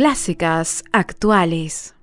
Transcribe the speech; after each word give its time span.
Clásicas 0.00 0.82
actuales. 0.92 1.94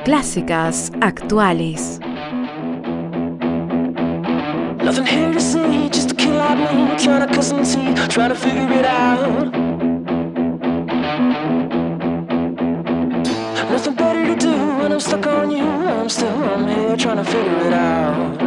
clásicas 0.09 0.91
actuales. 1.03 2.01
Nothing 4.83 5.05
here 5.05 5.35
to 5.35 5.39
see, 5.39 5.91
just 5.91 6.13
a 6.13 6.15
kill 6.15 6.33
me, 6.57 6.97
trying 6.97 7.29
to 7.29 7.63
tea, 7.63 7.95
trying 8.09 8.31
to 8.31 8.35
figure 8.35 8.73
it 8.73 8.87
out. 8.87 9.53
Nothing 13.71 13.95
better 13.97 14.25
to 14.25 14.37
do 14.37 14.55
when 14.79 14.93
I'm 14.93 15.01
stuck 15.01 15.27
on 15.27 15.51
you. 15.51 15.67
I'm 15.67 16.09
still, 16.09 16.43
I'm 16.43 16.67
here 16.67 16.97
trying 16.97 17.19
to 17.19 17.25
figure 17.25 17.67
it 17.67 17.75
out. 17.75 18.39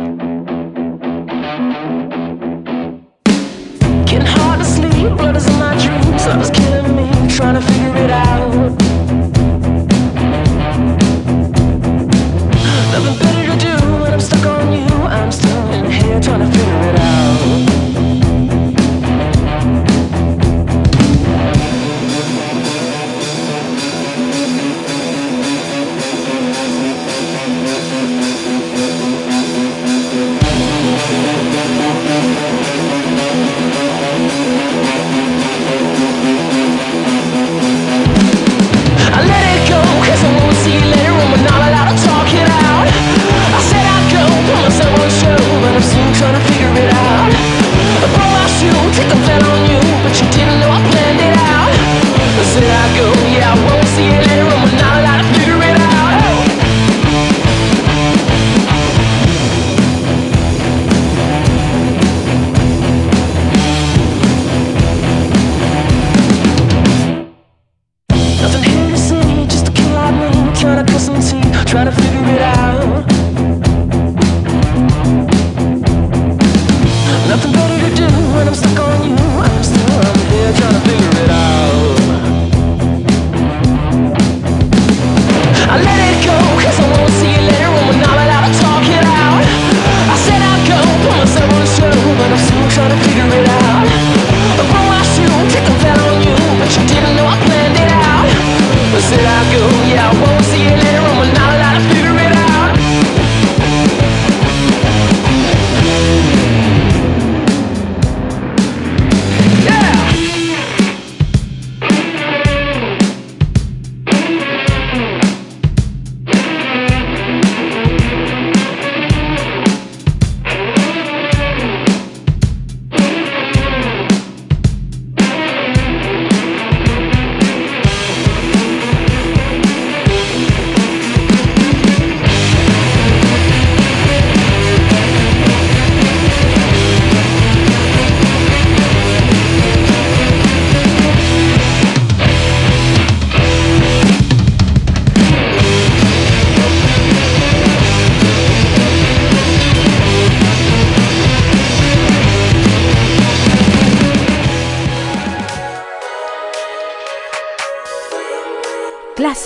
Getting 4.07 4.31
hard 4.35 4.59
to 4.61 4.65
sleep, 4.65 5.15
blood 5.15 5.37
is 5.37 5.45
in 5.45 5.59
my 5.59 5.77
dreams. 5.77 6.49
Killing 6.49 6.95
me, 6.95 7.07
trying 7.29 7.53
to 7.53 7.61
figure 7.61 7.97
it 8.05 8.09
out. 8.09 8.90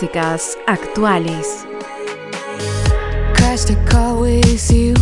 músicas 0.05 0.57
actuales. 0.67 1.65
Christ, 3.35 3.71
I 3.71 3.75
call 3.89 4.21
with 4.21 4.71
you. 4.71 4.93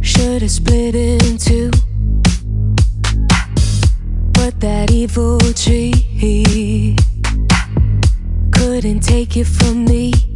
Should 0.00 0.42
have 0.42 0.50
split 0.50 0.94
in 0.94 1.38
two. 1.38 1.70
But 4.32 4.60
that 4.60 4.90
evil 4.90 5.38
tree 5.54 6.96
couldn't 8.52 9.00
take 9.00 9.36
it 9.36 9.46
from 9.46 9.84
me. 9.84 10.31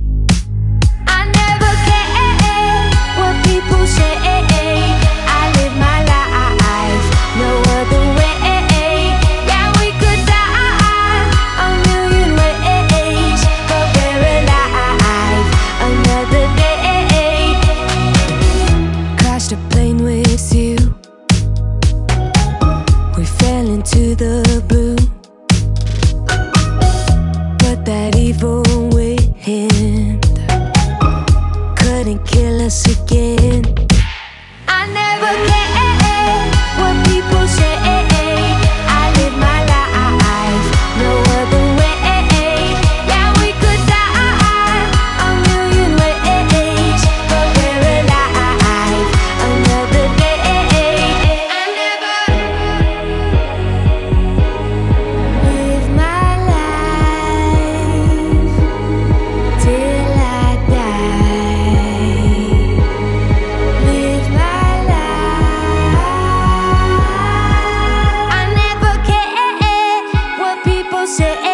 say 71.17 71.46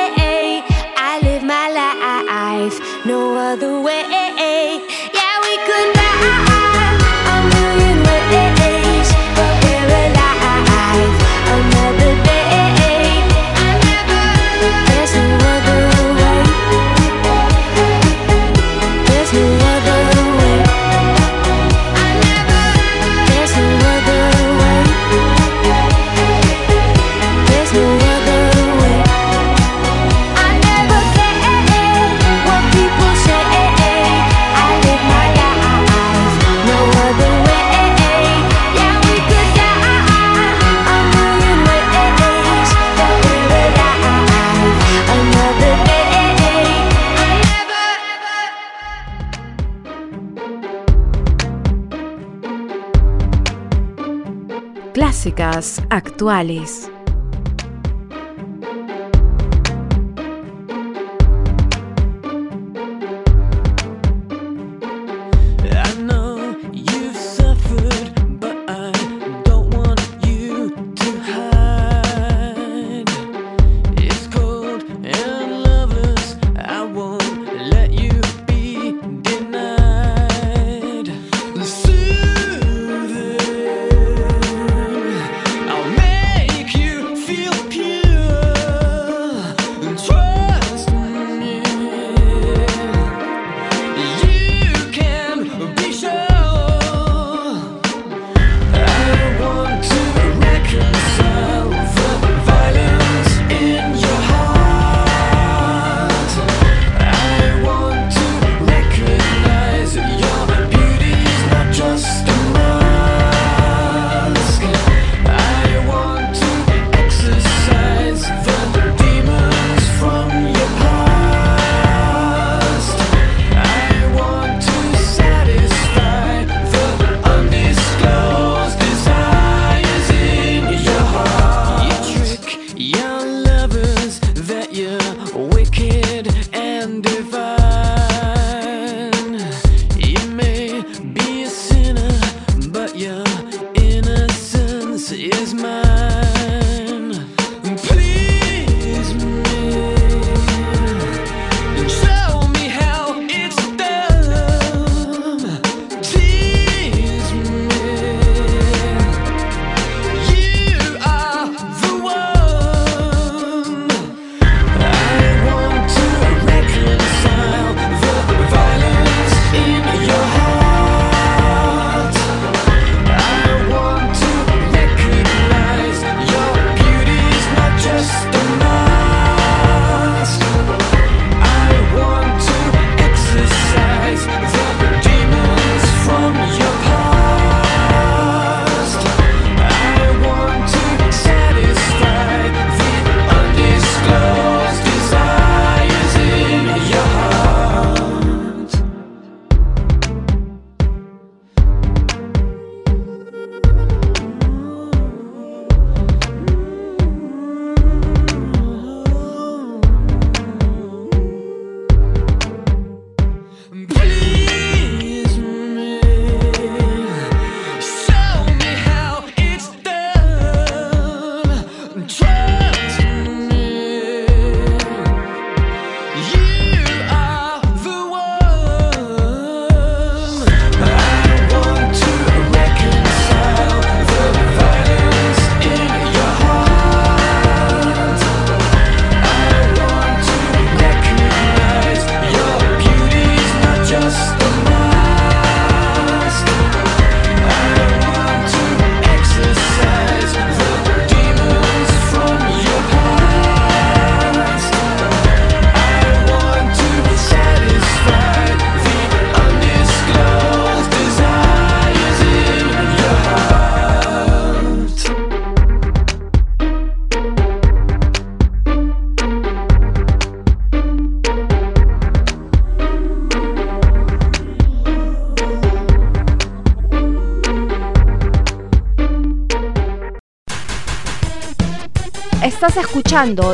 Actuales. 55.89 56.92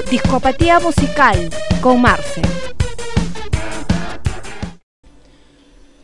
Discopatía 0.08 0.78
Musical 0.78 1.50
con 1.80 2.00
Marce. 2.00 2.42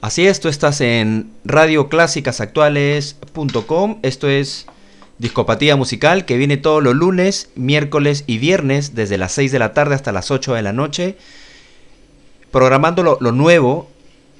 Así 0.00 0.26
es, 0.26 0.40
tú 0.40 0.48
estás 0.48 0.80
en 0.80 1.30
radioclásicasactuales.com. 1.44 4.00
Esto 4.02 4.28
es 4.28 4.66
Discopatía 5.18 5.76
Musical 5.76 6.24
que 6.24 6.36
viene 6.36 6.56
todos 6.56 6.82
los 6.82 6.96
lunes, 6.96 7.50
miércoles 7.54 8.24
y 8.26 8.38
viernes 8.38 8.96
desde 8.96 9.18
las 9.18 9.30
6 9.30 9.52
de 9.52 9.60
la 9.60 9.72
tarde 9.72 9.94
hasta 9.94 10.10
las 10.10 10.32
8 10.32 10.54
de 10.54 10.62
la 10.62 10.72
noche. 10.72 11.16
Programando 12.50 13.04
lo, 13.04 13.18
lo 13.20 13.30
nuevo, 13.30 13.88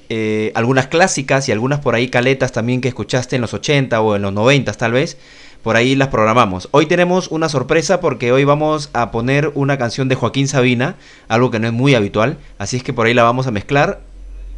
eh, 0.09 0.51
algunas 0.55 0.87
clásicas 0.87 1.47
y 1.47 1.53
algunas 1.53 1.79
por 1.79 1.95
ahí 1.95 2.09
caletas 2.09 2.51
también 2.51 2.81
que 2.81 2.89
escuchaste 2.89 3.37
en 3.37 3.43
los 3.43 3.53
80 3.53 4.01
o 4.01 4.17
en 4.17 4.23
los 4.23 4.33
90 4.33 4.73
tal 4.73 4.91
vez. 4.91 5.17
Por 5.65 5.77
ahí 5.77 5.95
las 5.95 6.09
programamos. 6.09 6.69
Hoy 6.69 6.85
tenemos 6.85 7.27
una 7.29 7.49
sorpresa 7.49 7.99
porque 7.99 8.31
hoy 8.31 8.43
vamos 8.43 8.91
a 8.93 9.09
poner 9.09 9.51
una 9.55 9.79
canción 9.79 10.07
de 10.07 10.13
Joaquín 10.13 10.47
Sabina, 10.47 10.95
algo 11.27 11.49
que 11.49 11.57
no 11.57 11.65
es 11.65 11.73
muy 11.73 11.95
habitual. 11.95 12.37
Así 12.59 12.77
es 12.77 12.83
que 12.83 12.93
por 12.93 13.07
ahí 13.07 13.15
la 13.15 13.23
vamos 13.23 13.47
a 13.47 13.51
mezclar 13.51 13.99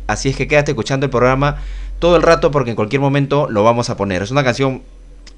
Así 0.05 0.27
es 0.27 0.35
que 0.35 0.49
quédate 0.49 0.71
escuchando 0.71 1.05
el 1.05 1.09
programa 1.09 1.63
todo 1.99 2.17
el 2.17 2.23
rato 2.23 2.51
porque 2.51 2.71
en 2.71 2.75
cualquier 2.75 2.99
momento 2.99 3.47
lo 3.49 3.63
vamos 3.63 3.89
a 3.89 3.95
poner. 3.95 4.21
Es 4.21 4.31
una 4.31 4.43
canción, 4.43 4.81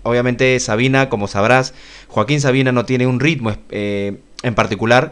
obviamente 0.02 0.60
Sabina, 0.60 1.08
como 1.08 1.28
sabrás, 1.28 1.76
Joaquín 2.08 2.42
Sabina 2.42 2.72
no 2.72 2.86
tiene 2.86 3.06
un 3.06 3.20
ritmo 3.20 3.54
eh, 3.70 4.18
en 4.42 4.56
particular. 4.56 5.12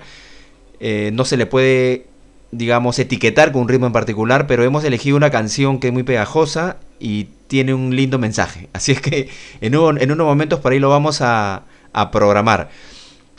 Eh, 0.79 1.11
no 1.13 1.23
se 1.23 1.37
le 1.37 1.45
puede, 1.45 2.07
digamos, 2.51 2.97
etiquetar 2.97 3.51
con 3.51 3.61
un 3.61 3.69
ritmo 3.69 3.85
en 3.85 3.93
particular, 3.93 4.47
pero 4.47 4.63
hemos 4.63 4.83
elegido 4.83 5.17
una 5.17 5.29
canción 5.29 5.79
que 5.79 5.89
es 5.89 5.93
muy 5.93 6.01
pegajosa 6.01 6.77
y 6.99 7.27
tiene 7.47 7.73
un 7.73 7.95
lindo 7.95 8.19
mensaje. 8.19 8.69
Así 8.73 8.91
es 8.91 9.01
que 9.01 9.29
en, 9.61 9.75
un- 9.75 9.99
en 10.01 10.11
unos 10.11 10.25
momentos 10.27 10.59
por 10.59 10.71
ahí 10.71 10.79
lo 10.79 10.89
vamos 10.89 11.19
a, 11.21 11.63
programar. 12.11 12.69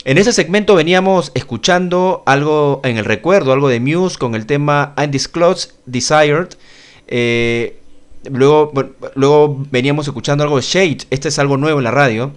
En 0.03 0.17
ese 0.17 0.33
segmento 0.33 0.75
veníamos 0.75 1.31
escuchando 1.33 2.23
algo 2.25 2.81
en 2.83 2.97
el 2.97 3.05
recuerdo, 3.05 3.53
algo 3.53 3.69
de 3.69 3.79
Muse 3.79 4.17
con 4.17 4.35
el 4.35 4.45
tema 4.45 4.93
Undisclosed 4.97 5.71
Desired. 5.85 6.49
Eh, 7.07 7.75
Luego, 8.29 8.73
luego 9.15 9.63
veníamos 9.71 10.05
escuchando 10.07 10.43
algo 10.43 10.57
de 10.57 10.61
Shade. 10.61 10.97
Este 11.09 11.29
es 11.29 11.39
algo 11.39 11.55
nuevo 11.55 11.79
en 11.79 11.85
la 11.85 11.91
radio. 11.91 12.33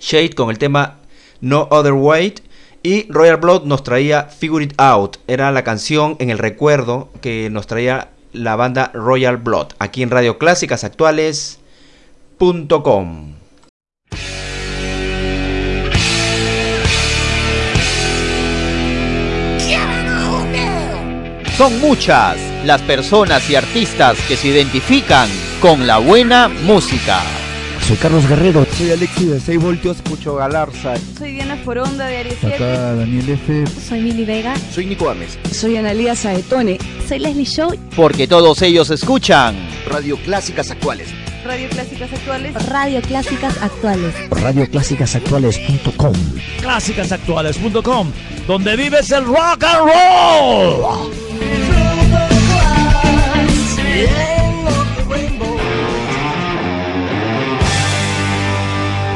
Shade 0.00 0.30
con 0.30 0.48
el 0.48 0.56
tema 0.56 0.96
No 1.42 1.68
Other 1.70 1.92
Way. 1.92 2.34
Y 2.82 3.06
Royal 3.12 3.36
Blood 3.36 3.64
nos 3.64 3.82
traía 3.82 4.24
Figure 4.24 4.64
It 4.64 4.72
Out. 4.78 5.18
Era 5.26 5.52
la 5.52 5.62
canción 5.62 6.16
en 6.20 6.30
el 6.30 6.38
recuerdo 6.38 7.10
que 7.20 7.50
nos 7.50 7.66
traía 7.66 8.08
la 8.34 8.56
banda 8.56 8.90
Royal 8.92 9.38
Blood. 9.38 9.68
Aquí 9.78 10.02
en 10.02 10.10
Radio 10.10 10.36
Clásicas 10.36 10.84
Actuales.com. 10.84 13.32
Son 21.56 21.80
muchas 21.80 22.36
las 22.64 22.82
personas 22.82 23.48
y 23.48 23.54
artistas 23.54 24.18
que 24.26 24.36
se 24.36 24.48
identifican 24.48 25.28
con 25.60 25.86
la 25.86 25.98
buena 25.98 26.48
música. 26.48 27.43
Soy 27.86 27.96
Carlos 27.96 28.26
Guerrero. 28.26 28.66
Soy 28.78 28.92
Alexis 28.92 29.30
de 29.30 29.40
6 29.40 29.62
voltios, 29.62 29.98
Pucho 29.98 30.36
Galarza. 30.36 30.94
Soy 31.18 31.32
Diana 31.32 31.56
Foronda 31.56 32.06
de 32.06 32.16
Aries 32.18 32.38
7. 32.40 32.54
Acá 32.56 32.94
Daniel 32.94 33.28
F. 33.28 33.64
Soy 33.86 34.00
Mili 34.00 34.24
Vega. 34.24 34.54
Soy 34.72 34.86
Nico 34.86 35.10
Ames. 35.10 35.38
Soy 35.52 35.76
Analia 35.76 36.16
Saetone. 36.16 36.78
Soy 37.06 37.18
Leslie 37.18 37.44
Show. 37.44 37.76
Porque 37.94 38.26
todos 38.26 38.62
ellos 38.62 38.88
escuchan 38.88 39.54
Radio 39.86 40.16
Clásicas 40.16 40.70
Actuales. 40.70 41.10
Radio 41.44 41.68
Clásicas 41.68 42.10
Actuales. 42.10 42.54
Radio 42.68 43.02
Clásicas 43.02 43.62
Actuales. 43.62 44.14
Radioclásicasactuales.com. 44.30 46.14
Clásicasactuales.com, 46.62 48.12
donde 48.46 48.76
vives 48.76 49.10
el 49.10 49.26
rock 49.26 49.62
and 49.62 49.90
roll. 49.90 51.12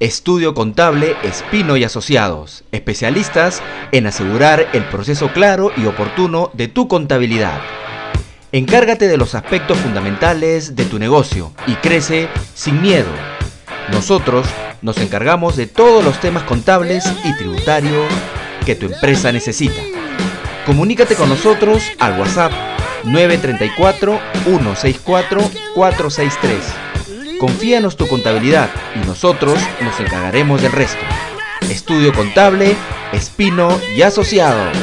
Estudio 0.00 0.54
Contable 0.54 1.16
Espino 1.24 1.76
y 1.76 1.82
Asociados, 1.82 2.62
especialistas 2.70 3.60
en 3.90 4.06
asegurar 4.06 4.68
el 4.72 4.84
proceso 4.84 5.32
claro 5.32 5.72
y 5.76 5.86
oportuno 5.86 6.52
de 6.52 6.68
tu 6.68 6.86
contabilidad. 6.86 7.60
Encárgate 8.52 9.08
de 9.08 9.16
los 9.16 9.34
aspectos 9.34 9.76
fundamentales 9.78 10.76
de 10.76 10.84
tu 10.84 11.00
negocio 11.00 11.50
y 11.66 11.74
crece 11.74 12.28
sin 12.54 12.80
miedo. 12.80 13.10
Nosotros 13.90 14.46
nos 14.82 14.98
encargamos 14.98 15.56
de 15.56 15.66
todos 15.66 16.04
los 16.04 16.20
temas 16.20 16.44
contables 16.44 17.04
y 17.24 17.36
tributarios 17.36 18.06
que 18.64 18.76
tu 18.76 18.86
empresa 18.86 19.32
necesita. 19.32 19.82
Comunícate 20.64 21.16
con 21.16 21.28
nosotros 21.28 21.82
al 21.98 22.20
WhatsApp 22.20 22.52
934 23.02 24.20
164 24.44 25.40
463 25.74 26.87
Confíanos 27.38 27.96
tu 27.96 28.08
contabilidad 28.08 28.68
y 28.96 29.06
nosotros 29.06 29.58
nos 29.80 30.00
encargaremos 30.00 30.60
del 30.60 30.72
resto. 30.72 31.00
Estudio 31.70 32.12
Contable, 32.12 32.74
Espino 33.12 33.80
y 33.96 34.02
Asociados. 34.02 34.76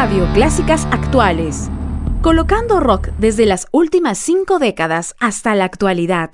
Radio 0.00 0.24
Clásicas 0.32 0.88
Actuales. 0.92 1.68
Colocando 2.22 2.80
rock 2.80 3.08
desde 3.18 3.44
las 3.44 3.66
últimas 3.70 4.16
cinco 4.16 4.58
décadas 4.58 5.14
hasta 5.20 5.54
la 5.54 5.66
actualidad. 5.66 6.30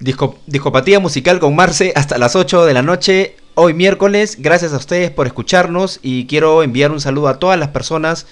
Disco, 0.00 0.36
discopatía 0.46 1.00
musical 1.00 1.40
con 1.40 1.56
Marce 1.56 1.94
hasta 1.96 2.18
las 2.18 2.36
8 2.36 2.66
de 2.66 2.74
la 2.74 2.82
noche, 2.82 3.36
hoy 3.54 3.72
miércoles. 3.72 4.36
Gracias 4.38 4.74
a 4.74 4.76
ustedes 4.76 5.10
por 5.10 5.26
escucharnos 5.26 5.98
y 6.02 6.26
quiero 6.26 6.62
enviar 6.62 6.90
un 6.90 7.00
saludo 7.00 7.28
a 7.28 7.38
todas 7.38 7.58
las 7.58 7.70
personas 7.70 8.26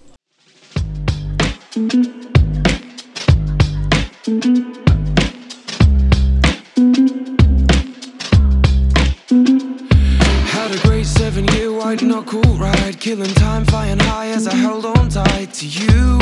White 11.80 12.02
knuckle 12.02 12.42
ride, 12.58 13.00
killing 13.00 13.32
time, 13.34 13.64
flying 13.64 13.98
high 13.98 14.28
as 14.28 14.46
I 14.46 14.54
held 14.54 14.84
on 14.84 15.08
tight 15.08 15.54
to 15.54 15.66
you. 15.66 16.18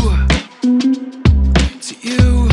To 1.87 1.95
you. 2.09 2.49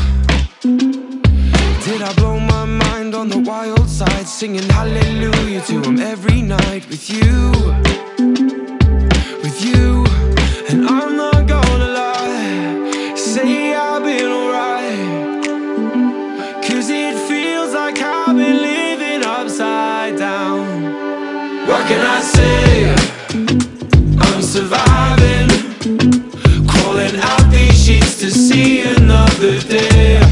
Did 1.86 2.02
I 2.02 2.12
blow 2.16 2.40
my 2.40 2.66
mind 2.66 3.14
on 3.14 3.30
the 3.30 3.38
wild 3.38 3.88
side, 3.88 4.28
singing 4.28 4.68
hallelujah 4.70 5.62
to 5.70 5.82
him 5.84 6.00
every 6.00 6.42
night 6.42 6.84
with 6.90 7.08
you? 7.12 7.52
With 9.44 9.60
you. 9.64 10.04
And 10.70 10.88
I'm 10.88 11.16
not 11.16 11.48
gonna 11.48 11.90
lie, 12.02 13.14
say 13.16 13.76
I've 13.76 14.04
been 14.04 14.32
alright. 14.40 15.44
Cause 16.68 16.90
it 16.90 17.16
feels 17.30 17.72
like 17.74 18.00
I've 18.00 18.36
been 18.36 18.58
living 18.72 19.24
upside 19.24 20.18
down. 20.18 20.84
What 21.68 21.88
can 21.88 22.02
I 22.02 22.22
say? 22.22 22.95
Another 29.46 29.68
day. 29.68 30.25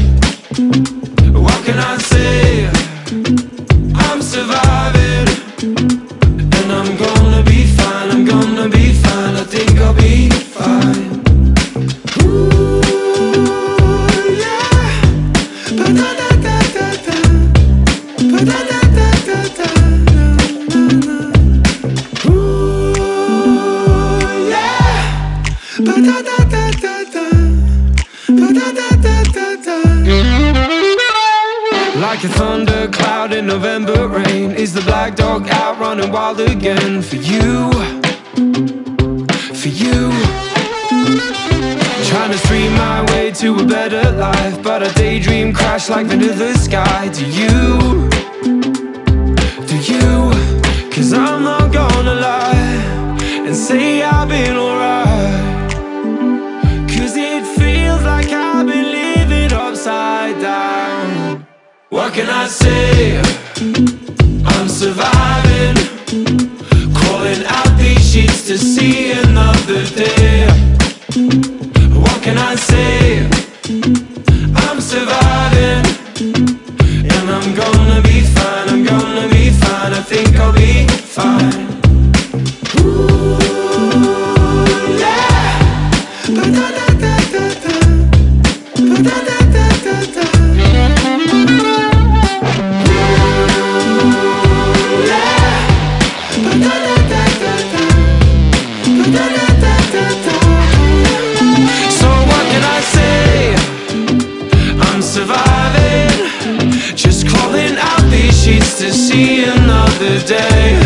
today 110.26 110.78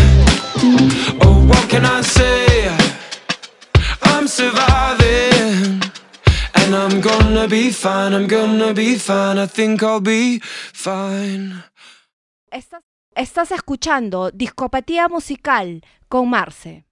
Oh, 1.24 1.46
what 1.46 1.68
can 1.68 1.84
I 1.84 2.02
say? 2.02 2.68
I'm 4.02 4.26
surviving 4.26 5.80
And 6.54 6.74
I'm 6.74 7.00
gonna 7.00 7.46
be 7.48 7.70
fine, 7.70 8.14
I'm 8.14 8.26
gonna 8.26 8.74
be 8.74 8.96
fine 8.96 9.38
I 9.38 9.46
think 9.46 9.82
I'll 9.82 10.00
be 10.00 10.40
fine. 10.42 11.62
Estás, 12.50 12.82
estás 13.14 13.52
escuchando 13.52 14.30
Discopatía 14.30 15.08
Musical 15.08 15.82
con 16.08 16.28
Marce. 16.30 16.87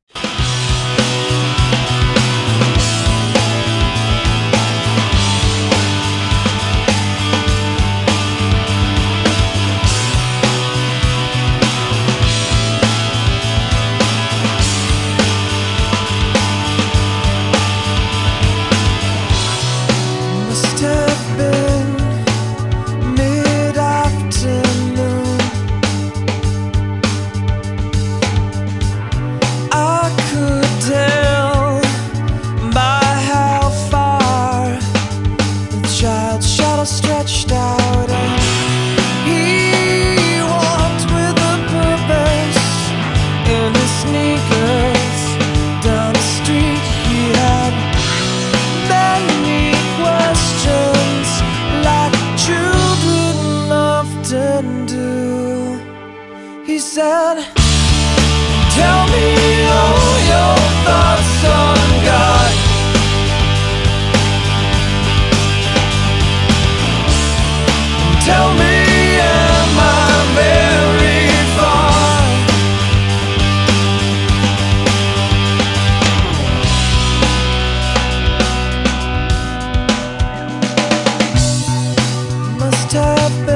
up 83.26 83.55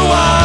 tua 0.00 0.39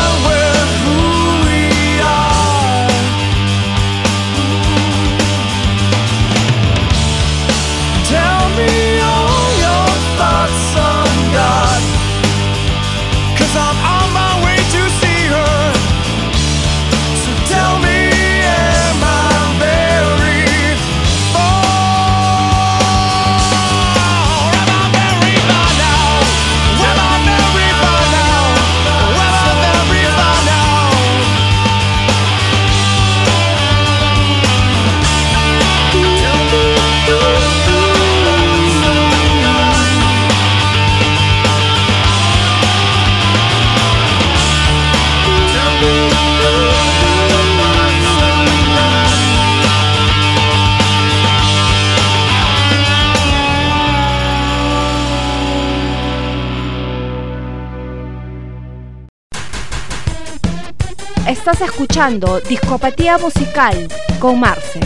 Discopatía 62.49 63.17
Musical 63.17 63.88
con 64.19 64.38
Marce. 64.38 64.81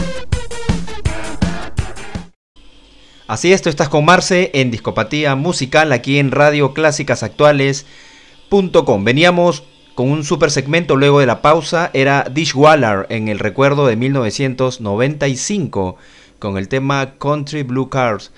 Así 3.25 3.51
es, 3.51 3.65
estás 3.65 3.89
con 3.89 4.05
Marce 4.05 4.51
en 4.53 4.69
Discopatía 4.69 5.35
Musical 5.35 5.91
aquí 5.91 6.19
en 6.19 6.29
Radio 6.29 6.75
Clásicas 6.75 7.23
Actuales.com. 7.23 9.03
Veníamos 9.03 9.63
con 9.95 10.11
un 10.11 10.23
super 10.23 10.51
segmento 10.51 10.97
luego 10.97 11.19
de 11.19 11.25
la 11.25 11.41
pausa, 11.41 11.89
era 11.93 12.27
Dishwaller 12.31 13.07
en 13.09 13.27
el 13.27 13.39
recuerdo 13.39 13.87
de 13.87 13.95
1995 13.95 15.97
con 16.37 16.59
el 16.59 16.67
tema 16.67 17.15
Country 17.17 17.63
Blue 17.63 17.89
Cars. 17.89 18.31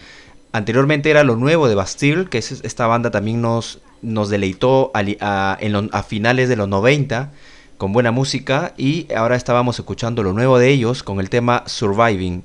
Anteriormente 0.54 1.10
era 1.10 1.26
lo 1.26 1.36
nuevo 1.36 1.68
de 1.68 1.76
Bastille, 1.76 2.30
que 2.30 2.38
es 2.38 2.62
esta 2.64 2.88
banda 2.88 3.12
también 3.12 3.42
nos, 3.42 3.82
nos 4.02 4.30
deleitó 4.30 4.92
a 4.94 6.06
finales 6.08 6.48
de 6.48 6.56
los 6.56 6.70
90 6.70 7.34
con 7.82 7.94
buena 7.94 8.12
música 8.12 8.76
y 8.78 9.12
ahora 9.12 9.36
estábamos 9.36 9.80
escuchando 9.80 10.22
lo 10.22 10.34
nuevo 10.34 10.60
de 10.60 10.70
ellos 10.70 11.02
con 11.02 11.20
el 11.20 11.32
tema 11.32 11.64
Surviving. 11.66 12.44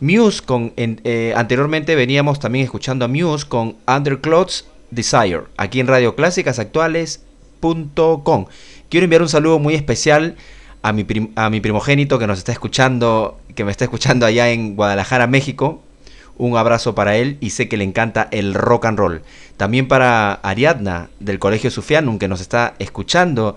Muse 0.00 0.40
con 0.42 0.72
eh, 0.78 1.34
anteriormente 1.36 1.94
veníamos 1.94 2.40
también 2.40 2.64
escuchando 2.64 3.04
a 3.04 3.08
Muse 3.08 3.46
con 3.46 3.76
Underclothes 3.86 4.64
Desire 4.90 5.42
aquí 5.58 5.78
en 5.78 5.88
Radio 5.88 6.16
Clásicas 6.16 6.58
Actuales.com. 6.58 8.46
Quiero 8.88 9.04
enviar 9.04 9.20
un 9.20 9.28
saludo 9.28 9.58
muy 9.58 9.74
especial 9.74 10.36
a 10.80 10.94
mi, 10.94 11.04
a 11.36 11.50
mi 11.50 11.60
primogénito 11.60 12.18
que 12.18 12.26
nos 12.26 12.38
está 12.38 12.52
escuchando, 12.52 13.38
que 13.54 13.66
me 13.66 13.72
está 13.72 13.84
escuchando 13.84 14.24
allá 14.24 14.48
en 14.52 14.74
Guadalajara, 14.74 15.26
México. 15.26 15.82
Un 16.38 16.56
abrazo 16.56 16.94
para 16.94 17.18
él 17.18 17.36
y 17.40 17.50
sé 17.50 17.68
que 17.68 17.76
le 17.76 17.84
encanta 17.84 18.26
el 18.30 18.54
rock 18.54 18.86
and 18.86 18.98
roll. 18.98 19.22
También 19.58 19.86
para 19.86 20.32
Ariadna 20.32 21.10
del 21.20 21.38
Colegio 21.38 21.70
Sufianum 21.70 22.18
que 22.18 22.26
nos 22.26 22.40
está 22.40 22.72
escuchando 22.78 23.56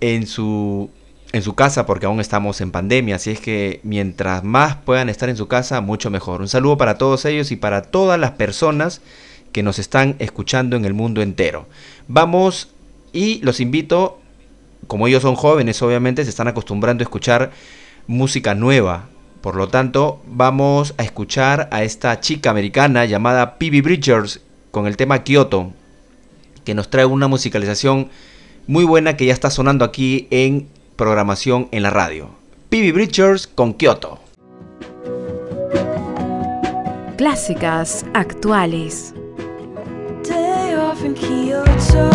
en 0.00 0.26
su 0.26 0.90
en 1.32 1.42
su 1.42 1.54
casa 1.54 1.86
porque 1.86 2.06
aún 2.06 2.20
estamos 2.20 2.60
en 2.60 2.72
pandemia, 2.72 3.16
así 3.16 3.30
es 3.30 3.40
que 3.40 3.80
mientras 3.84 4.42
más 4.42 4.76
puedan 4.76 5.08
estar 5.08 5.28
en 5.28 5.36
su 5.36 5.46
casa, 5.46 5.80
mucho 5.80 6.10
mejor. 6.10 6.40
Un 6.40 6.48
saludo 6.48 6.76
para 6.76 6.98
todos 6.98 7.24
ellos 7.24 7.52
y 7.52 7.56
para 7.56 7.82
todas 7.82 8.18
las 8.18 8.32
personas 8.32 9.00
que 9.52 9.62
nos 9.62 9.78
están 9.78 10.16
escuchando 10.18 10.76
en 10.76 10.84
el 10.84 10.94
mundo 10.94 11.22
entero. 11.22 11.66
Vamos 12.08 12.70
y 13.12 13.40
los 13.42 13.60
invito, 13.60 14.18
como 14.86 15.06
ellos 15.06 15.22
son 15.22 15.36
jóvenes, 15.36 15.80
obviamente 15.82 16.24
se 16.24 16.30
están 16.30 16.48
acostumbrando 16.48 17.02
a 17.02 17.06
escuchar 17.06 17.52
música 18.06 18.54
nueva. 18.54 19.08
Por 19.40 19.56
lo 19.56 19.68
tanto, 19.68 20.20
vamos 20.26 20.94
a 20.98 21.02
escuchar 21.02 21.68
a 21.72 21.82
esta 21.82 22.20
chica 22.20 22.50
americana 22.50 23.04
llamada 23.04 23.56
Phoebe 23.58 23.82
Bridgers 23.82 24.40
con 24.70 24.86
el 24.86 24.96
tema 24.96 25.22
Kyoto, 25.24 25.72
que 26.64 26.74
nos 26.74 26.90
trae 26.90 27.06
una 27.06 27.26
musicalización 27.26 28.10
muy 28.70 28.84
buena 28.84 29.16
que 29.16 29.26
ya 29.26 29.32
está 29.32 29.50
sonando 29.50 29.84
aquí 29.84 30.28
en 30.30 30.68
programación 30.94 31.66
en 31.72 31.82
la 31.82 31.90
radio. 31.90 32.30
Phoebe 32.70 32.92
Bridgers 32.92 33.48
con 33.48 33.74
Kyoto. 33.74 34.20
Clásicas 37.18 38.06
actuales. 38.14 39.12
Day 40.22 40.76
off 40.76 41.04
in 41.04 41.14
Kyoto, 41.14 42.10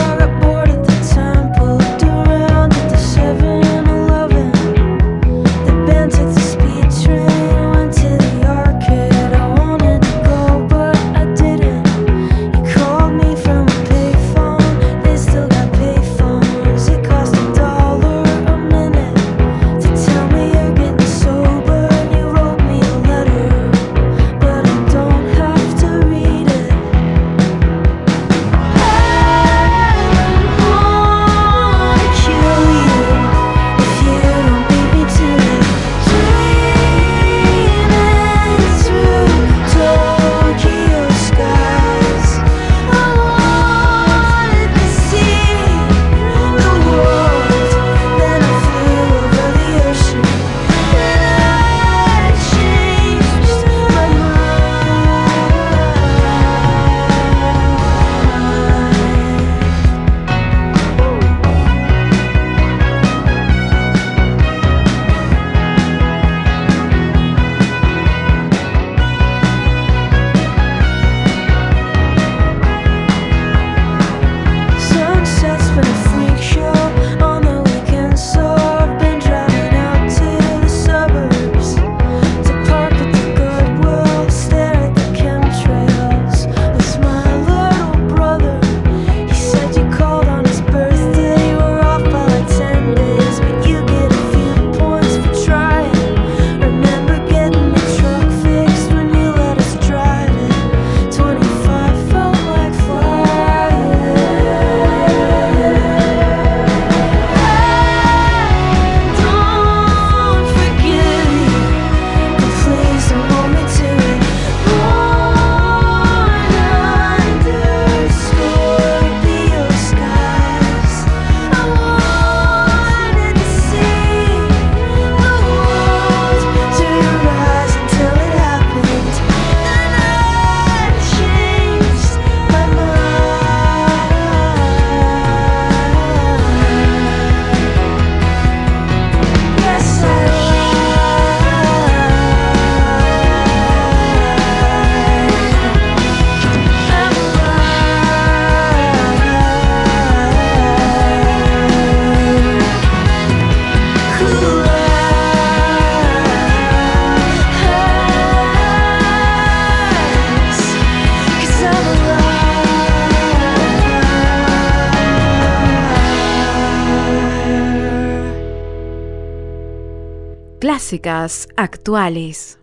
clásicas 170.86 171.48
actuales. 171.58 172.60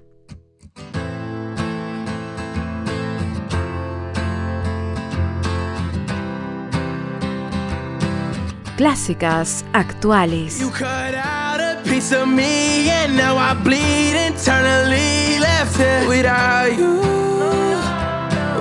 Clásicas 8.77 9.65
actuales. 9.73 10.61
You 10.61 10.71
cut 10.71 11.15
out 11.17 11.61
a 11.61 11.83
piece 11.83 12.13
of 12.13 12.29
me 12.29 12.89
and 12.89 13.17
now 13.17 13.37
I 13.37 13.55
bleed 13.55 14.15
internally 14.15 15.41
left 15.41 15.81
it 15.81 16.07
without 16.07 16.79
you, 16.79 17.01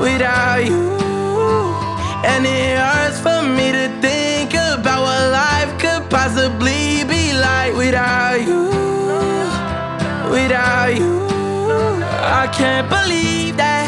without 0.02 0.66
you. 0.66 0.90
And 2.26 2.48
it 2.48 2.80
hurts 2.80 3.20
for 3.20 3.44
me 3.44 3.72
to 3.72 3.90
think 4.02 4.56
about 4.56 5.04
what 5.04 5.32
life 5.32 5.78
could 5.78 6.10
possibly 6.10 7.04
be 7.04 7.34
like 7.34 7.76
without 7.76 8.42
you. 8.42 8.71
without 10.32 10.96
you. 10.96 11.28
I 12.42 12.48
can't 12.48 12.88
believe 12.90 13.58
that 13.58 13.88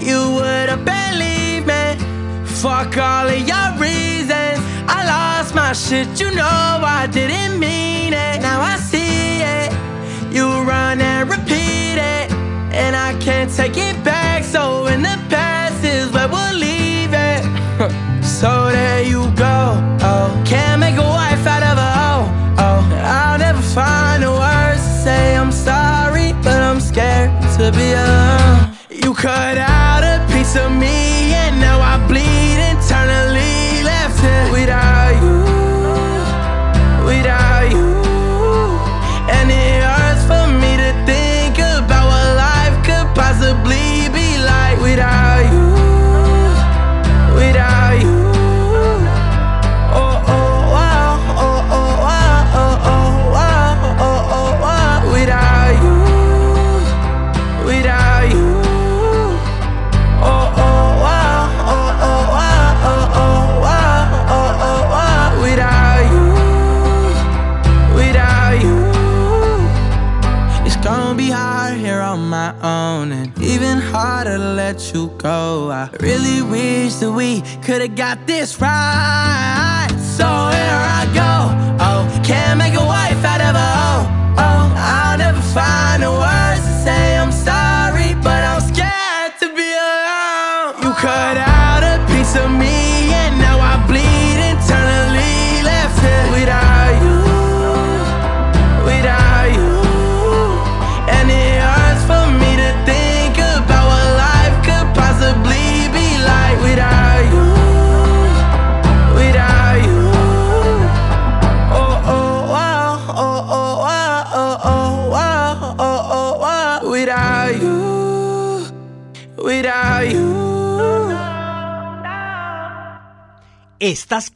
you 0.00 0.18
wouldn't 0.36 0.84
believe 0.84 1.62
me. 1.72 1.84
Fuck 2.62 2.98
all 2.98 3.28
of 3.28 3.42
your 3.52 3.68
reasons. 3.78 4.58
I 4.88 4.98
lost 5.06 5.54
my 5.54 5.72
shit, 5.72 6.20
you 6.20 6.30
know 6.34 6.68
I 6.98 7.06
didn't 7.10 7.60
mean 7.60 8.12
it. 8.12 8.36
Now 8.42 8.60
I 8.60 8.76
see 8.76 9.40
it. 9.56 9.70
You 10.34 10.46
run 10.62 11.00
and 11.00 11.30
repeat 11.30 11.98
it, 12.16 12.26
and 12.82 12.96
I 12.96 13.10
can't 13.20 13.50
take 13.50 13.76
it 13.76 13.96
back. 14.04 14.42
So 14.42 14.86
in 14.86 15.02
the 15.02 15.18
past 15.30 15.84
is 15.84 16.10
where 16.12 16.28
we'll 16.28 16.58
leave 16.58 17.12
it. 17.12 17.42
so 18.38 18.50
there 18.76 19.02
you 19.02 19.30
go. 19.36 19.56
Oh, 20.02 20.42
can 20.44 20.80
You 27.66 29.12
cut 29.12 29.58
out 29.58 30.04
a 30.04 30.24
piece 30.32 30.54
of 30.54 30.70
me 30.70 31.34
And 31.34 31.60
now 31.60 31.80
I 31.80 31.98
bleed 32.06 32.60
internally. 32.70 33.45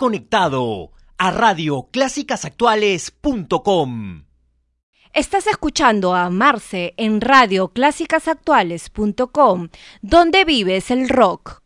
conectado 0.01 0.91
a 1.19 1.31
radioclásicasactuales.com. 1.31 4.25
Estás 5.13 5.47
escuchando 5.47 6.15
a 6.15 6.31
Marce 6.31 6.95
en 6.97 7.21
radioclásicasactuales.com, 7.21 9.69
donde 10.01 10.47
vives 10.47 10.91
el 10.91 11.11
rock. 11.11 11.61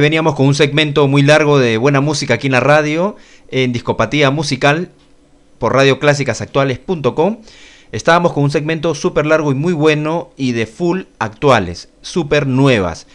Veníamos 0.00 0.34
con 0.34 0.46
un 0.46 0.54
segmento 0.54 1.06
muy 1.08 1.22
largo 1.22 1.58
de 1.58 1.76
buena 1.76 2.00
música 2.00 2.34
aquí 2.34 2.46
en 2.46 2.54
la 2.54 2.60
radio, 2.60 3.16
en 3.50 3.72
Discopatía 3.72 4.30
Musical, 4.30 4.90
por 5.58 5.74
radioclásicasactuales.com. 5.74 7.38
Estábamos 7.92 8.32
con 8.32 8.44
un 8.44 8.50
segmento 8.50 8.94
súper 8.94 9.26
largo 9.26 9.52
y 9.52 9.54
muy 9.54 9.74
bueno 9.74 10.30
y 10.38 10.52
de 10.52 10.66
full 10.66 11.02
actuales, 11.18 11.90
súper 12.00 12.46
nuevas. 12.46 13.06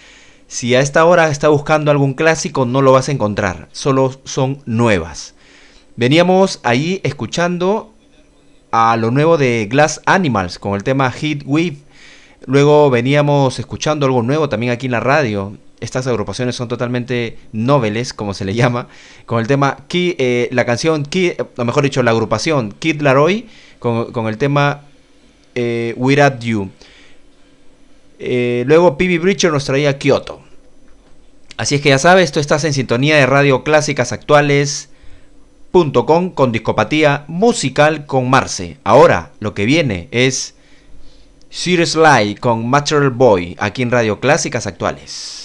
Si 0.48 0.76
a 0.76 0.80
esta 0.80 1.06
hora 1.06 1.30
está 1.30 1.48
buscando 1.48 1.90
algún 1.90 2.14
clásico, 2.14 2.66
no 2.66 2.84
lo 2.84 2.92
vas 2.92 3.10
a 3.10 3.14
encontrar, 3.14 3.68
solo 3.72 4.14
son 4.24 4.60
nuevas. 4.66 5.34
Veníamos 5.96 6.60
ahí 6.62 7.02
escuchando 7.04 7.94
a 8.72 8.96
lo 8.96 9.10
nuevo 9.10 9.38
de 9.38 9.68
Glass 9.70 10.02
Animals 10.06 10.60
con 10.60 10.76
el 10.76 10.84
tema 10.84 11.12
Heat 11.12 11.42
Wave. 11.46 11.78
Luego 12.46 12.92
veníamos 12.92 13.58
escuchando 13.58 14.06
algo 14.06 14.22
nuevo 14.22 14.50
también 14.50 14.72
aquí 14.72 14.86
en 14.86 14.92
la 14.92 15.00
radio. 15.00 15.58
Estas 15.86 16.08
agrupaciones 16.08 16.56
son 16.56 16.68
totalmente 16.68 17.38
noveles, 17.54 18.14
como 18.14 18.34
se 18.34 18.44
le 18.44 18.56
llama, 18.56 18.90
con 19.26 19.40
el 19.40 19.48
tema, 19.48 19.78
eh, 19.94 20.50
la 20.52 20.66
canción, 20.66 21.04
Kid, 21.04 21.34
o 21.56 21.64
mejor 21.64 21.84
dicho, 21.84 22.04
la 22.04 22.12
agrupación 22.12 22.74
Kid 22.74 23.02
Laroi, 23.02 23.48
con, 23.80 24.12
con 24.12 24.28
el 24.28 24.38
tema 24.38 24.82
eh, 25.54 25.94
Without 25.96 26.40
You. 26.40 26.70
Eh, 28.20 28.64
luego 28.68 28.98
PB 28.98 29.22
Bridger 29.22 29.52
nos 29.52 29.66
traía 29.66 29.98
Kyoto. 29.98 30.42
Así 31.58 31.76
es 31.76 31.82
que 31.82 31.90
ya 31.90 32.00
sabes, 32.00 32.32
tú 32.32 32.40
estás 32.40 32.64
en 32.66 32.74
sintonía 32.74 33.16
de 33.16 33.26
Radio 33.26 33.64
Clásicas 33.64 34.12
Actuales.com 34.12 36.32
con 36.32 36.52
discopatía 36.52 37.24
musical 37.28 38.06
con 38.06 38.30
Marce. 38.30 38.78
Ahora 38.84 39.32
lo 39.40 39.54
que 39.54 39.66
viene 39.66 40.10
es 40.12 40.56
Serious 41.50 41.96
Lie 41.96 42.36
con 42.36 42.68
Material 42.68 43.12
Boy 43.12 43.56
aquí 43.60 43.84
en 43.84 43.92
Radio 43.92 44.20
Clásicas 44.20 44.68
Actuales. 44.68 45.45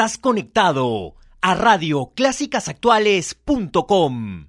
Estás 0.00 0.16
conectado 0.16 1.14
a 1.42 1.54
radioclásicasactuales.com. 1.54 4.46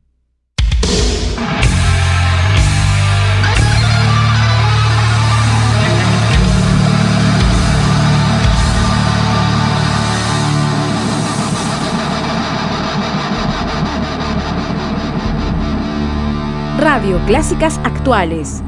Radio 16.78 17.20
Clásicas 17.26 17.78
Actuales. 17.84 18.64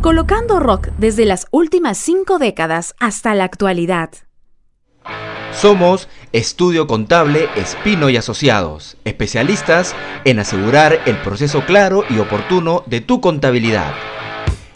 Colocando 0.00 0.60
rock 0.60 0.90
desde 0.98 1.24
las 1.24 1.48
últimas 1.50 1.98
cinco 1.98 2.38
décadas 2.38 2.94
hasta 3.00 3.34
la 3.34 3.42
actualidad. 3.42 4.10
Somos 5.60 6.08
Estudio 6.32 6.86
Contable 6.86 7.48
Espino 7.56 8.08
y 8.10 8.16
Asociados, 8.16 8.96
especialistas 9.04 9.92
en 10.24 10.38
asegurar 10.38 11.00
el 11.04 11.16
proceso 11.20 11.66
claro 11.66 12.04
y 12.08 12.20
oportuno 12.20 12.84
de 12.86 13.00
tu 13.00 13.20
contabilidad. 13.20 13.92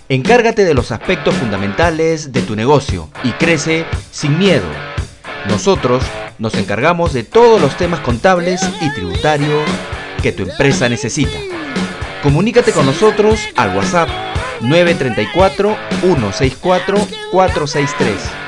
Encárgate 0.09 0.65
de 0.65 0.75
los 0.75 0.91
aspectos 0.91 1.37
fundamentales 1.37 2.33
de 2.33 2.43
tu 2.43 2.57
negocio 2.57 3.09
y 3.23 3.31
crece 3.31 3.85
sin 4.11 4.37
miedo. 4.41 4.67
Nosotros 5.49 6.03
nos 6.41 6.55
encargamos 6.55 7.13
de 7.13 7.23
todos 7.23 7.61
los 7.61 7.77
temas 7.77 8.01
contables 8.01 8.61
y 8.81 8.93
tributarios 8.93 9.63
que 10.21 10.33
tu 10.33 10.43
empresa 10.43 10.89
necesita. 10.89 11.39
Comunícate 12.25 12.73
con 12.73 12.87
nosotros 12.87 13.39
al 13.55 13.77
WhatsApp 13.77 14.09
934 14.63 15.77
164 16.01 16.99
463. 17.31 18.43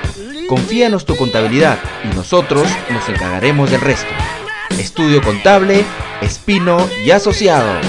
Confíanos 0.55 1.05
tu 1.05 1.17
contabilidad 1.17 1.81
y 2.05 2.15
nosotros 2.15 2.69
nos 2.89 3.09
encargaremos 3.09 3.73
del 3.73 3.81
resto. 3.81 4.09
Estudio 4.79 5.21
Contable, 5.21 5.85
Espino 6.23 6.89
y 7.05 7.11
Asociados. 7.11 7.85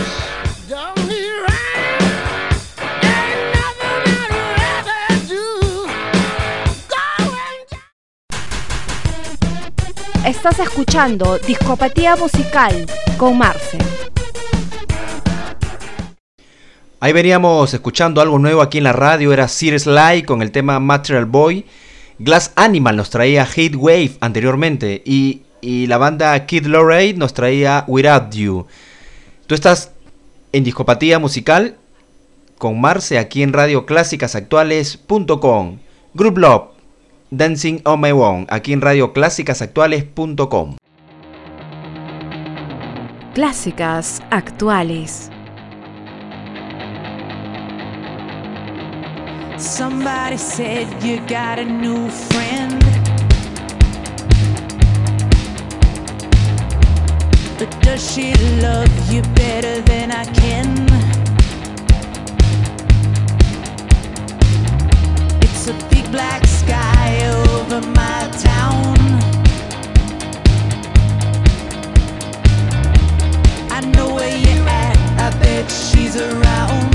Estás 10.26 10.58
escuchando 10.58 11.38
Discopatía 11.38 12.16
Musical 12.16 12.88
con 13.20 13.38
Marce. 13.38 13.78
Ahí 17.00 17.14
veníamos 17.14 17.72
escuchando 17.76 18.22
algo 18.22 18.40
nuevo 18.40 18.64
aquí 18.64 18.80
en 18.80 18.86
la 18.86 18.94
radio, 18.94 19.32
era 19.32 19.48
Sir 19.48 19.80
Sly 19.80 20.24
con 20.24 20.42
el 20.42 20.50
tema 20.52 20.80
Material 20.80 21.26
Boy. 21.26 21.64
Glass 22.20 22.52
Animal 22.56 22.96
nos 22.96 23.10
traía 23.10 23.44
Hate 23.44 23.76
Wave 23.76 24.12
anteriormente 24.22 25.02
y, 25.06 25.42
y 25.62 25.88
la 25.88 25.98
banda 25.98 26.46
Kid 26.46 26.66
Lorraine 26.66 27.18
nos 27.18 27.34
traía 27.34 27.84
Without 27.88 28.34
You. 28.34 28.68
Tú 29.48 29.56
estás 29.56 29.92
en 30.54 30.64
Discopatía 30.64 31.20
Musical 31.20 31.76
con 32.58 32.80
Marce 32.80 33.20
aquí 33.20 33.44
en 33.44 33.52
radioclásicasactuales.com. 33.54 35.80
Group 36.14 36.38
Love, 36.38 36.70
Dancing 37.30 37.82
on 37.84 38.00
My 38.00 38.12
Own, 38.12 38.48
aquí 38.50 38.72
en 38.72 38.80
radioclásicasactuales.com. 38.82 40.78
Clásicas 43.34 44.22
Actuales. 44.32 45.30
Somebody 49.58 50.36
said 50.36 51.02
you 51.02 51.26
got 51.28 51.60
a 51.60 51.64
new 51.64 52.10
friend. 52.10 52.84
But 57.58 57.72
does 57.82 58.14
she 58.14 58.34
love 58.62 58.90
you 59.10 59.22
better 59.34 59.82
than 59.82 60.12
I 60.12 60.26
can? 60.26 60.68
It's 65.42 65.68
a 65.68 65.74
big 65.90 66.12
black 66.12 66.46
sky 66.46 67.26
over 67.26 67.80
my 67.92 68.30
town. 68.40 68.98
I 73.72 73.80
know 73.96 74.14
where 74.16 74.38
you're 74.38 74.68
at, 74.68 74.98
I 75.18 75.40
bet 75.40 75.72
she's 75.72 76.18
around. 76.18 76.95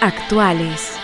actuales. 0.00 0.98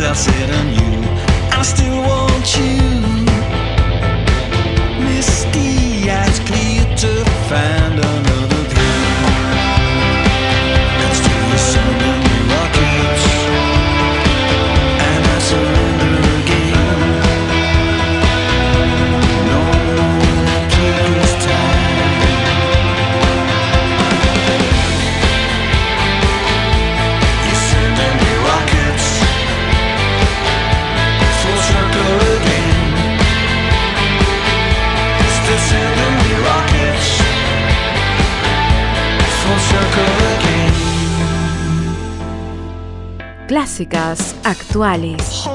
I 0.00 0.12
said 0.12 0.48
I 0.48 0.62
knew. 0.62 1.08
I 1.58 1.62
still 1.62 2.00
want 2.02 2.56
you. 2.56 2.87
actuales. 44.48 45.46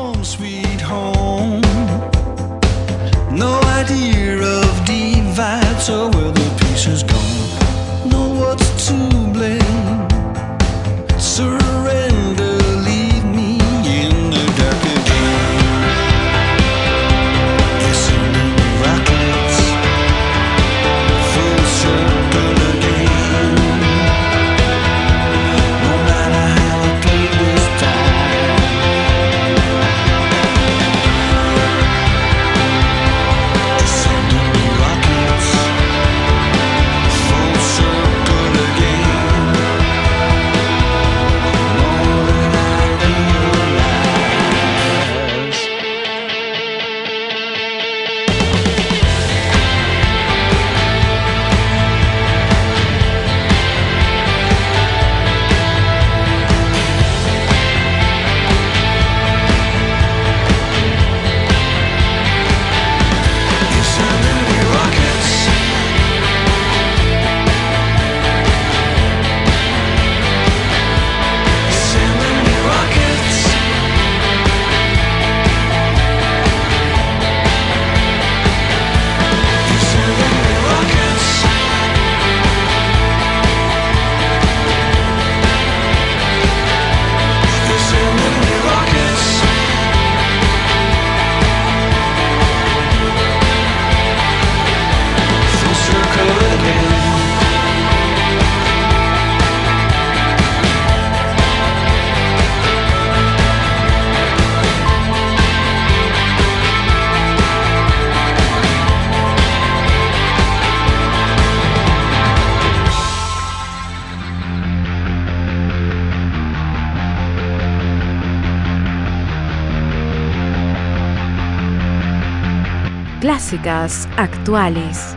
Marcas 123.63 124.07
actuales. 124.17 125.15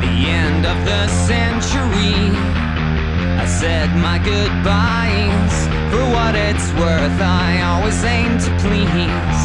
The 0.00 0.30
end 0.30 0.64
of 0.66 0.78
the 0.84 1.08
century. 1.26 2.30
I 3.38 3.46
said 3.46 3.90
my 3.96 4.18
goodbyes. 4.18 5.54
For 5.90 6.04
what 6.14 6.34
it's 6.36 6.70
worth, 6.74 7.20
I 7.20 7.62
always 7.62 8.04
aim 8.04 8.38
to 8.38 8.50
please. 8.62 9.42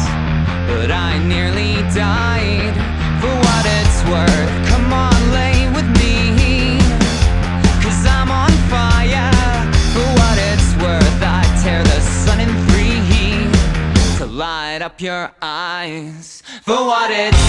But 0.68 0.90
I 0.92 1.18
nearly 1.26 1.82
died. 1.92 2.76
For 3.20 3.34
what 3.46 3.64
it's 3.78 4.00
worth, 4.06 4.54
come 4.70 4.92
on, 4.92 5.18
lay 5.32 5.66
with 5.74 5.88
me. 5.98 6.78
Cause 7.82 8.06
I'm 8.06 8.30
on 8.30 8.52
fire. 8.70 9.32
For 9.94 10.08
what 10.20 10.36
it's 10.38 10.70
worth, 10.82 11.20
I 11.22 11.42
tear 11.64 11.82
the 11.82 12.00
sun 12.00 12.38
in 12.38 12.50
three 12.68 12.84
to 14.18 14.26
light 14.26 14.80
up 14.80 15.00
your 15.00 15.33
for 16.64 16.86
what 16.86 17.10
it's 17.10 17.43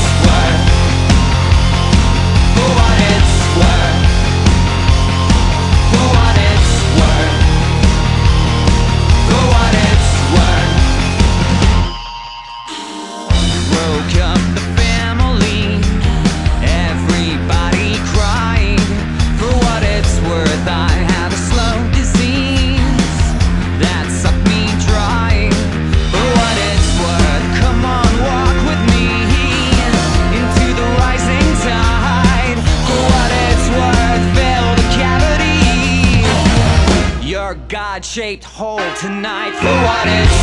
God-shaped 38.16 38.46
hole 38.46 38.78
tonight. 39.02 39.52
For 39.60 39.76
what 39.84 40.08
it's 40.08 40.35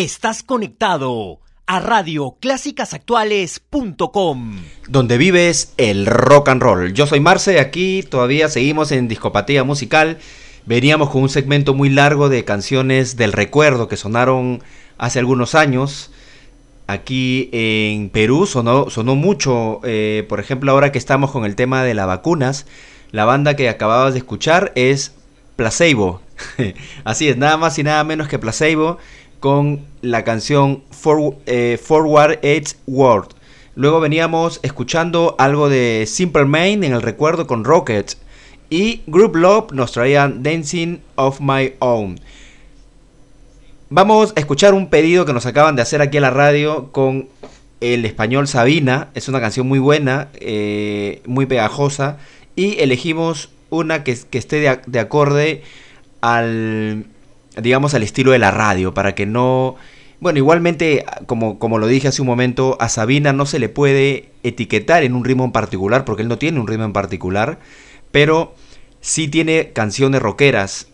Estás 0.00 0.42
conectado 0.42 1.38
a 1.66 1.78
radioclásicasactuales.com. 1.78 4.56
donde 4.88 5.18
vives 5.18 5.74
el 5.76 6.06
rock 6.06 6.48
and 6.48 6.62
roll. 6.62 6.94
Yo 6.94 7.06
soy 7.06 7.20
Marce, 7.20 7.60
aquí 7.60 8.02
todavía 8.02 8.48
seguimos 8.48 8.92
en 8.92 9.08
Discopatía 9.08 9.62
Musical. 9.62 10.16
Veníamos 10.64 11.10
con 11.10 11.24
un 11.24 11.28
segmento 11.28 11.74
muy 11.74 11.90
largo 11.90 12.30
de 12.30 12.46
canciones 12.46 13.18
del 13.18 13.34
recuerdo 13.34 13.88
que 13.88 13.98
sonaron 13.98 14.62
hace 14.96 15.18
algunos 15.18 15.54
años. 15.54 16.10
Aquí 16.86 17.50
en 17.52 18.08
Perú 18.08 18.46
sonó, 18.46 18.86
mucho, 19.16 19.82
eh, 19.84 20.24
por 20.30 20.40
ejemplo, 20.40 20.72
ahora 20.72 20.92
que 20.92 20.98
estamos 20.98 21.30
con 21.30 21.44
el 21.44 21.56
tema 21.56 21.84
de 21.84 21.92
las 21.92 22.06
vacunas, 22.06 22.64
la 23.10 23.26
banda 23.26 23.54
que 23.54 23.68
acababas 23.68 24.14
de 24.14 24.20
escuchar 24.20 24.72
es 24.76 25.12
Placebo. 25.56 26.22
Así 27.04 27.28
es, 27.28 27.36
nada 27.36 27.58
más 27.58 27.78
y 27.78 27.82
nada 27.82 28.02
menos 28.02 28.28
que 28.28 28.38
Placebo 28.38 28.96
con 29.40 29.80
la 30.02 30.22
canción 30.24 30.82
eh, 31.46 31.78
Forward 31.82 32.38
Edge 32.42 32.76
World. 32.86 33.30
Luego 33.74 34.00
veníamos 34.00 34.60
escuchando 34.62 35.34
algo 35.38 35.68
de 35.68 36.04
Simple 36.06 36.44
Main 36.44 36.84
en 36.84 36.92
el 36.92 37.02
recuerdo 37.02 37.46
con 37.46 37.64
Rockets. 37.64 38.18
Y 38.68 39.02
Group 39.06 39.36
Love 39.36 39.72
nos 39.72 39.92
traían 39.92 40.42
Dancing 40.42 40.98
of 41.16 41.40
My 41.40 41.74
Own. 41.80 42.20
Vamos 43.88 44.32
a 44.36 44.40
escuchar 44.40 44.74
un 44.74 44.88
pedido 44.88 45.24
que 45.24 45.32
nos 45.32 45.46
acaban 45.46 45.74
de 45.74 45.82
hacer 45.82 46.02
aquí 46.02 46.18
a 46.18 46.20
la 46.20 46.30
radio 46.30 46.92
con 46.92 47.28
el 47.80 48.04
español 48.04 48.46
Sabina. 48.46 49.08
Es 49.14 49.28
una 49.28 49.40
canción 49.40 49.66
muy 49.66 49.80
buena, 49.80 50.28
eh, 50.34 51.22
muy 51.26 51.46
pegajosa. 51.46 52.18
Y 52.54 52.78
elegimos 52.80 53.50
una 53.70 54.04
que, 54.04 54.16
que 54.30 54.38
esté 54.38 54.60
de, 54.60 54.80
de 54.86 55.00
acorde 55.00 55.62
al, 56.20 57.06
digamos, 57.56 57.94
al 57.94 58.02
estilo 58.02 58.32
de 58.32 58.38
la 58.38 58.50
radio, 58.50 58.94
para 58.94 59.14
que 59.14 59.26
no... 59.26 59.76
Bueno, 60.20 60.38
igualmente, 60.38 61.04
como, 61.26 61.58
como 61.58 61.78
lo 61.78 61.86
dije 61.86 62.08
hace 62.08 62.20
un 62.20 62.28
momento, 62.28 62.76
a 62.80 62.88
Sabina 62.88 63.32
no 63.32 63.46
se 63.46 63.58
le 63.58 63.70
puede 63.70 64.28
etiquetar 64.42 65.02
en 65.02 65.14
un 65.14 65.24
ritmo 65.24 65.44
en 65.44 65.52
particular, 65.52 66.04
porque 66.04 66.22
él 66.22 66.28
no 66.28 66.38
tiene 66.38 66.60
un 66.60 66.66
ritmo 66.66 66.84
en 66.84 66.92
particular, 66.92 67.58
pero 68.10 68.54
sí 69.00 69.28
tiene 69.28 69.72
canciones 69.72 70.20
rockeras, 70.20 70.88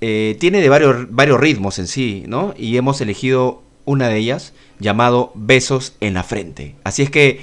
eh, 0.00 0.36
tiene 0.38 0.60
de 0.60 0.68
varios, 0.68 1.10
varios 1.10 1.40
ritmos 1.40 1.78
en 1.78 1.86
sí, 1.86 2.24
¿no? 2.28 2.54
Y 2.58 2.76
hemos 2.76 3.00
elegido 3.00 3.62
una 3.86 4.08
de 4.08 4.18
ellas, 4.18 4.52
llamado 4.78 5.32
Besos 5.34 5.96
en 6.00 6.12
la 6.14 6.22
Frente. 6.22 6.74
Así 6.84 7.02
es 7.02 7.10
que 7.10 7.40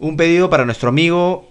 un 0.00 0.16
pedido 0.16 0.50
para 0.50 0.64
nuestro 0.64 0.88
amigo 0.88 1.48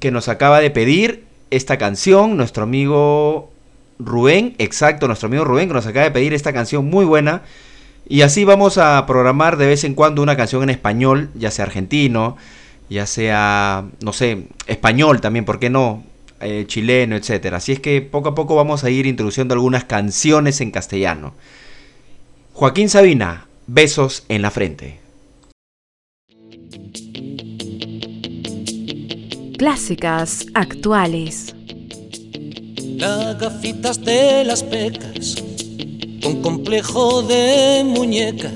que 0.00 0.10
nos 0.10 0.28
acaba 0.28 0.60
de 0.60 0.70
pedir 0.70 1.24
esta 1.50 1.78
canción, 1.78 2.36
nuestro 2.36 2.64
amigo 2.64 3.52
Rubén, 3.98 4.54
exacto, 4.58 5.06
nuestro 5.06 5.28
amigo 5.28 5.44
Rubén 5.44 5.68
que 5.68 5.74
nos 5.74 5.86
acaba 5.86 6.04
de 6.04 6.10
pedir 6.10 6.34
esta 6.34 6.52
canción 6.52 6.88
muy 6.88 7.04
buena. 7.04 7.42
Y 8.06 8.22
así 8.22 8.44
vamos 8.44 8.76
a 8.78 9.04
programar 9.06 9.56
de 9.56 9.66
vez 9.66 9.84
en 9.84 9.94
cuando 9.94 10.22
una 10.22 10.36
canción 10.36 10.62
en 10.62 10.70
español, 10.70 11.30
ya 11.34 11.50
sea 11.50 11.64
argentino, 11.64 12.36
ya 12.90 13.06
sea, 13.06 13.84
no 14.00 14.12
sé, 14.12 14.48
español 14.66 15.20
también, 15.20 15.44
¿por 15.44 15.58
qué 15.58 15.70
no? 15.70 16.04
Eh, 16.40 16.64
chileno, 16.66 17.16
etcétera. 17.16 17.56
Así 17.56 17.72
es 17.72 17.80
que 17.80 18.02
poco 18.02 18.30
a 18.30 18.34
poco 18.34 18.54
vamos 18.54 18.84
a 18.84 18.90
ir 18.90 19.06
introduciendo 19.06 19.54
algunas 19.54 19.84
canciones 19.84 20.60
en 20.60 20.70
castellano. 20.70 21.34
Joaquín 22.52 22.90
Sabina, 22.90 23.46
besos 23.66 24.24
en 24.28 24.42
la 24.42 24.50
frente. 24.50 25.00
Clásicas 29.56 30.46
actuales. 30.52 31.54
Las 32.96 33.38
gafitas 33.38 34.02
de 34.04 34.44
las 34.44 34.62
pecas, 34.62 35.34
con 36.22 36.40
complejo 36.40 37.22
de 37.22 37.82
muñeca, 37.84 38.50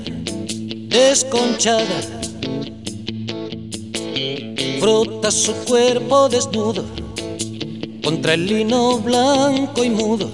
desconchada. 0.87 2.21
Frota 4.79 5.29
su 5.29 5.53
cuerpo 5.67 6.29
desnudo 6.29 6.85
contra 8.01 8.33
el 8.33 8.47
lino 8.47 8.99
blanco 8.99 9.83
y 9.83 9.89
mudo 9.89 10.31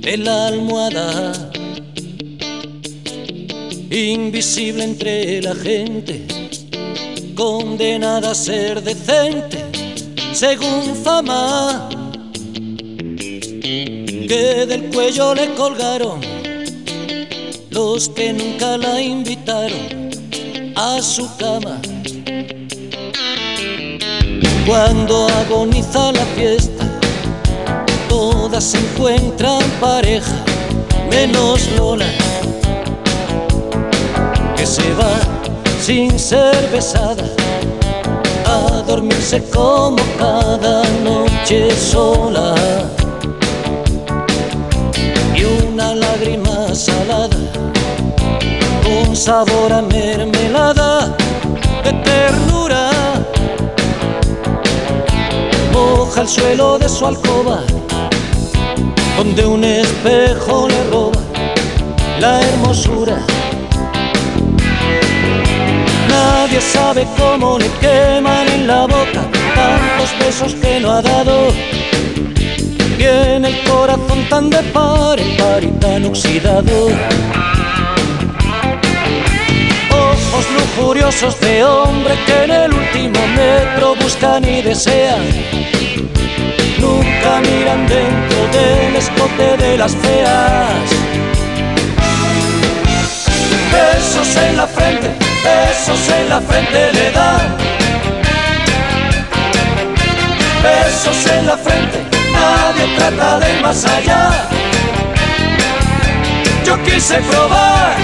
de 0.00 0.16
la 0.16 0.48
almohada. 0.48 1.50
Invisible 3.90 4.84
entre 4.84 5.40
la 5.40 5.54
gente, 5.54 6.26
condenada 7.36 8.32
a 8.32 8.34
ser 8.34 8.82
decente, 8.82 9.64
según 10.32 10.96
fama 10.96 11.88
que 14.28 14.64
del 14.66 14.84
cuello 14.84 15.34
le 15.34 15.52
colgaron 15.54 16.20
los 17.70 18.08
que 18.08 18.32
nunca 18.32 18.78
la 18.78 19.00
invitaron 19.00 20.10
a 20.76 21.02
su 21.02 21.28
cama. 21.36 21.78
Cuando 24.66 25.26
agoniza 25.28 26.12
la 26.12 26.24
fiesta, 26.36 26.84
todas 28.08 28.64
se 28.64 28.78
encuentran 28.78 29.62
pareja, 29.80 30.44
menos 31.10 31.68
Lola, 31.76 32.08
que 34.56 34.66
se 34.66 34.94
va 34.94 35.18
sin 35.82 36.18
ser 36.18 36.70
besada 36.72 37.24
a 38.46 38.82
dormirse 38.86 39.42
como 39.50 39.98
cada 40.18 40.82
noche 41.02 41.70
sola 41.76 42.54
salada 46.74 47.36
con 48.82 49.14
sabor 49.14 49.72
a 49.72 49.82
mermelada 49.82 51.16
de 51.84 51.92
ternura 51.92 52.90
moja 55.72 56.22
el 56.22 56.28
suelo 56.28 56.78
de 56.78 56.88
su 56.88 57.06
alcoba 57.06 57.60
donde 59.16 59.46
un 59.46 59.62
espejo 59.62 60.68
le 60.68 60.84
roba 60.90 61.20
la 62.20 62.40
hermosura 62.40 63.18
Nadie 66.08 66.60
sabe 66.60 67.06
cómo 67.16 67.58
le 67.58 67.68
queman 67.80 68.48
en 68.48 68.66
la 68.66 68.82
boca 68.86 69.22
tantos 69.54 70.10
besos 70.20 70.54
que 70.54 70.78
no 70.80 70.92
ha 70.92 71.02
dado. 71.02 71.48
Tiene 72.96 73.48
el 73.48 73.64
corazón 73.64 74.28
tan 74.28 74.50
de 74.50 74.62
par 74.72 75.18
en 75.18 75.36
par 75.36 75.62
y 75.62 75.68
tan 75.80 76.04
oxidado. 76.04 76.88
Ojos 79.90 80.46
lujuriosos 80.58 81.38
de 81.40 81.64
hombre 81.64 82.14
que 82.26 82.44
en 82.44 82.50
el 82.50 82.72
último 82.72 83.20
metro 83.36 83.94
buscan 83.96 84.44
y 84.44 84.62
desean. 84.62 85.22
Nunca 86.78 87.40
miran 87.40 87.86
dentro 87.86 88.38
del 88.52 88.96
escote 88.96 89.56
de 89.56 89.78
las 89.78 89.94
feas. 89.96 90.88
Besos 93.72 94.36
en 94.36 94.56
la 94.56 94.66
frente, 94.66 95.08
besos 95.42 96.08
en 96.20 96.28
la 96.28 96.40
frente 96.40 96.92
le 96.92 97.10
dan. 97.10 97.56
Besos 100.62 101.26
en 101.26 101.46
la 101.46 101.56
frente, 101.56 101.98
trata 102.96 103.38
de 103.40 103.60
más 103.62 103.84
allá. 103.84 104.30
Yo 106.64 106.82
quise 106.82 107.16
probar. 107.16 107.96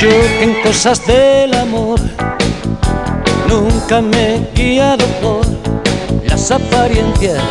Yo 0.00 0.10
en 0.40 0.62
cosas 0.62 1.04
del 1.06 1.54
amor 1.54 1.98
nunca 3.48 4.00
me 4.00 4.36
he 4.36 4.50
guiado 4.54 5.06
por 5.22 5.46
las 6.24 6.50
apariencias. 6.50 7.42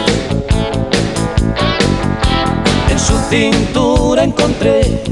En 2.89 2.99
su 2.99 3.17
cintura 3.29 4.23
encontré 4.23 5.03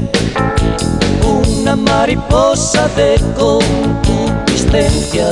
una 1.22 1.76
mariposa 1.76 2.88
de 2.96 3.20
concupiscencia. 3.36 5.28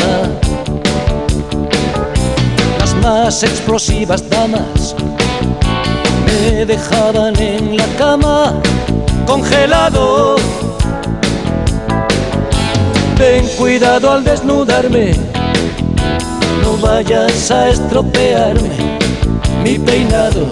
Las 2.78 2.94
más 2.96 3.42
explosivas 3.42 4.28
damas 4.28 4.94
me 6.26 6.64
dejaban 6.64 7.36
en 7.40 7.76
la 7.76 7.86
cama 7.98 8.54
congelado. 9.26 10.36
Ten 13.16 13.46
cuidado 13.58 14.10
al 14.10 14.24
desnudarme, 14.24 15.14
no 16.62 16.76
vayas 16.78 17.50
a 17.50 17.68
estropearme 17.68 18.98
mi 19.62 19.78
peinado. 19.78 20.50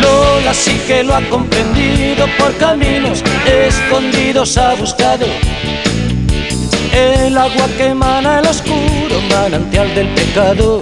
Lola 0.00 0.54
sí 0.54 0.80
que 0.86 1.02
lo 1.04 1.14
ha 1.14 1.20
comprendido 1.28 2.26
por 2.38 2.56
caminos 2.56 3.22
escondidos 3.46 4.56
ha 4.56 4.74
buscado 4.74 5.26
el 6.92 7.36
agua 7.36 7.66
que 7.76 7.86
emana 7.88 8.40
el 8.40 8.46
oscuro 8.46 9.20
manantial 9.30 9.94
del 9.94 10.08
pecado. 10.08 10.80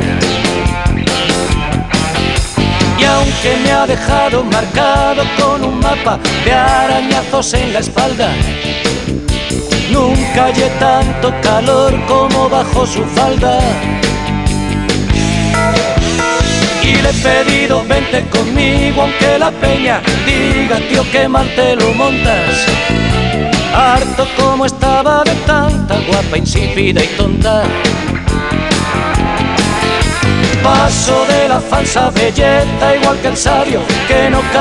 Y 2.99 3.05
aunque 3.05 3.57
me 3.63 3.73
ha 3.73 3.87
dejado 3.87 4.45
marcado 4.45 5.23
con 5.39 5.65
un 5.65 5.79
mapa 5.79 6.19
de 6.45 6.53
arañazos 6.53 7.55
en 7.55 7.73
la 7.73 7.81
espalda, 7.81 8.31
hallé 10.39 10.69
tanto 10.79 11.33
calor 11.43 11.93
como 12.07 12.49
bajo 12.49 12.87
su 12.87 13.05
falda. 13.05 13.59
Y 16.83 16.95
le 17.03 17.11
he 17.11 17.13
pedido 17.13 17.85
vente 17.85 18.25
conmigo 18.31 19.03
aunque 19.03 19.39
la 19.39 19.51
peña 19.51 20.01
diga 20.27 20.77
tío 20.89 21.05
que 21.11 21.29
mal 21.29 21.49
te 21.55 21.77
lo 21.77 21.93
montas. 21.95 22.67
Harto 23.75 24.27
como 24.37 24.65
estaba 24.67 25.23
de 25.25 25.35
tanta 25.47 25.99
guapa, 26.09 26.39
insípida 26.39 27.05
y 27.05 27.09
tonta. 27.09 27.63
Paso 30.63 31.25
de 31.27 31.49
la 31.49 31.61
falsa 31.61 32.11
belleza 32.11 32.97
igual 33.01 33.19
que 33.21 33.29
el 33.29 33.37
sabio 33.37 33.81
que 34.09 34.31
no 34.31 34.41
cambia 34.53 34.59